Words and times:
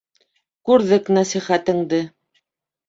—Күрҙек 0.69 1.13
нәсихәтеңде. 1.19 2.03